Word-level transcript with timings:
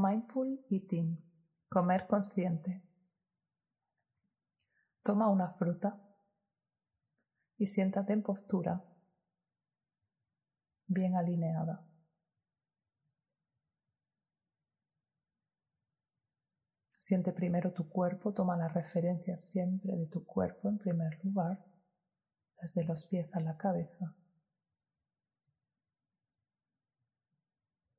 Mindful 0.00 0.64
Eating. 0.70 1.18
Comer 1.68 2.06
consciente. 2.06 2.84
Toma 5.02 5.28
una 5.28 5.48
fruta 5.48 6.00
y 7.56 7.66
siéntate 7.66 8.12
en 8.12 8.22
postura 8.22 8.84
bien 10.86 11.16
alineada. 11.16 11.84
Siente 16.94 17.32
primero 17.32 17.72
tu 17.72 17.88
cuerpo, 17.88 18.32
toma 18.32 18.56
la 18.56 18.68
referencia 18.68 19.36
siempre 19.36 19.96
de 19.96 20.06
tu 20.06 20.24
cuerpo 20.24 20.68
en 20.68 20.78
primer 20.78 21.18
lugar, 21.24 21.66
desde 22.60 22.84
los 22.84 23.04
pies 23.06 23.34
a 23.34 23.40
la 23.40 23.56
cabeza. 23.56 24.14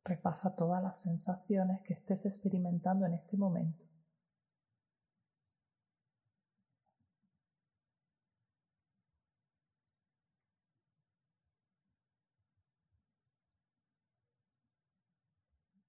Repasa 0.09 0.55
todas 0.55 0.81
las 0.81 0.99
sensaciones 1.01 1.81
que 1.81 1.93
estés 1.93 2.25
experimentando 2.25 3.05
en 3.05 3.13
este 3.13 3.37
momento. 3.37 3.85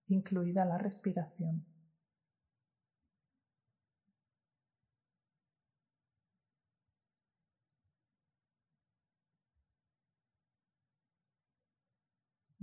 incluida 0.09 0.64
la 0.64 0.76
respiración. 0.76 1.64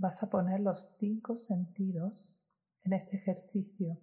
Vas 0.00 0.22
a 0.22 0.30
poner 0.30 0.60
los 0.60 0.94
cinco 1.00 1.34
sentidos 1.34 2.40
en 2.84 2.92
este 2.92 3.16
ejercicio. 3.16 4.00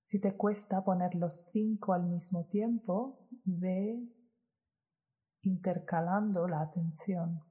Si 0.00 0.20
te 0.20 0.36
cuesta 0.36 0.84
poner 0.84 1.16
los 1.16 1.48
cinco 1.50 1.92
al 1.92 2.04
mismo 2.04 2.46
tiempo, 2.46 3.28
ve 3.44 4.00
intercalando 5.42 6.46
la 6.46 6.60
atención. 6.60 7.42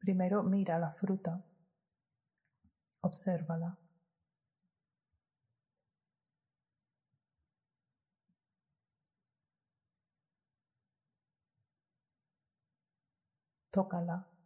Primero 0.00 0.42
mira 0.42 0.80
la 0.80 0.90
fruta, 0.90 1.44
obsérvala. 3.00 3.78
Tócala. 13.70 14.37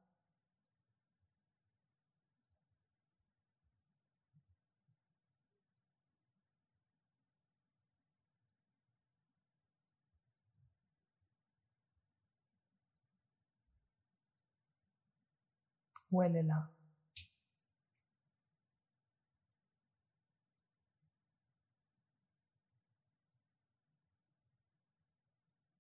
Huélela. 16.13 16.71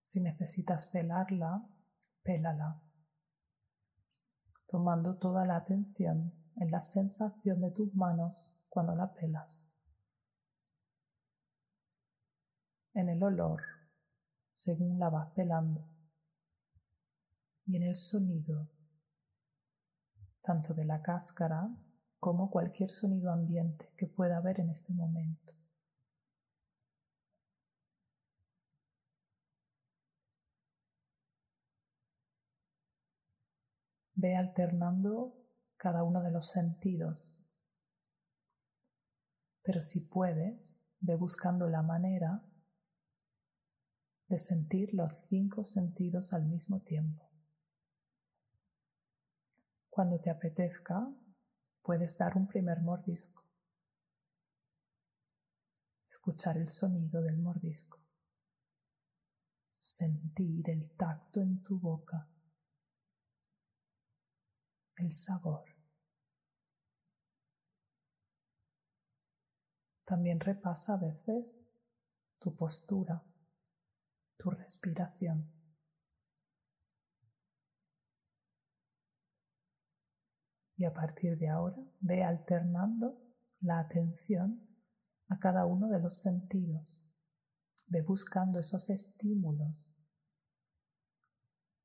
Si 0.00 0.20
necesitas 0.20 0.86
pelarla, 0.86 1.68
pélala, 2.22 2.82
tomando 4.66 5.18
toda 5.18 5.44
la 5.46 5.56
atención 5.56 6.32
en 6.56 6.70
la 6.70 6.80
sensación 6.80 7.60
de 7.60 7.70
tus 7.70 7.94
manos 7.94 8.54
cuando 8.70 8.94
la 8.94 9.12
pelas, 9.12 9.68
en 12.94 13.10
el 13.10 13.22
olor 13.22 13.62
según 14.54 14.98
la 14.98 15.10
vas 15.10 15.30
pelando. 15.34 15.88
Y 17.66 17.76
en 17.76 17.84
el 17.84 17.94
sonido 17.94 18.68
tanto 20.42 20.74
de 20.74 20.84
la 20.84 21.00
cáscara 21.02 21.70
como 22.18 22.50
cualquier 22.50 22.90
sonido 22.90 23.32
ambiente 23.32 23.92
que 23.96 24.06
pueda 24.06 24.36
haber 24.36 24.60
en 24.60 24.70
este 24.70 24.92
momento. 24.92 25.52
Ve 34.14 34.36
alternando 34.36 35.34
cada 35.76 36.04
uno 36.04 36.22
de 36.22 36.30
los 36.30 36.50
sentidos, 36.50 37.26
pero 39.64 39.80
si 39.80 40.00
puedes, 40.00 40.86
ve 41.00 41.16
buscando 41.16 41.68
la 41.68 41.82
manera 41.82 42.40
de 44.28 44.38
sentir 44.38 44.94
los 44.94 45.12
cinco 45.28 45.64
sentidos 45.64 46.32
al 46.32 46.46
mismo 46.46 46.80
tiempo. 46.82 47.31
Cuando 49.94 50.18
te 50.18 50.30
apetezca, 50.30 51.06
puedes 51.82 52.16
dar 52.16 52.34
un 52.38 52.46
primer 52.46 52.80
mordisco. 52.80 53.44
Escuchar 56.08 56.56
el 56.56 56.66
sonido 56.66 57.20
del 57.20 57.36
mordisco. 57.36 58.00
Sentir 59.76 60.70
el 60.70 60.96
tacto 60.96 61.42
en 61.42 61.62
tu 61.62 61.78
boca. 61.78 62.26
El 64.96 65.12
sabor. 65.12 65.66
También 70.06 70.40
repasa 70.40 70.94
a 70.94 71.00
veces 71.00 71.68
tu 72.38 72.56
postura, 72.56 73.22
tu 74.38 74.48
respiración. 74.48 75.61
Y 80.82 80.84
a 80.84 80.92
partir 80.92 81.38
de 81.38 81.48
ahora 81.48 81.80
ve 82.00 82.24
alternando 82.24 83.16
la 83.60 83.78
atención 83.78 84.68
a 85.28 85.38
cada 85.38 85.64
uno 85.64 85.86
de 85.86 86.00
los 86.00 86.16
sentidos. 86.16 87.04
Ve 87.86 88.02
buscando 88.02 88.58
esos 88.58 88.90
estímulos 88.90 89.86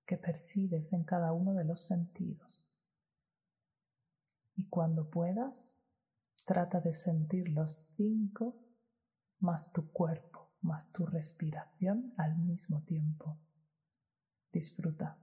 que 0.08 0.18
percibes 0.18 0.94
en 0.94 1.04
cada 1.04 1.32
uno 1.32 1.54
de 1.54 1.66
los 1.66 1.86
sentidos. 1.86 2.68
Y 4.56 4.68
cuando 4.68 5.12
puedas, 5.12 5.78
trata 6.48 6.82
de 6.82 6.94
sentir 6.94 7.50
los 7.50 7.94
cinco 7.98 8.58
más 9.38 9.74
tu 9.74 9.92
cuerpo, 9.92 10.56
más 10.62 10.92
tu 10.92 11.06
respiración 11.06 12.16
al 12.18 12.36
mismo 12.40 12.82
tiempo. 12.82 13.38
Disfruta. 14.52 15.20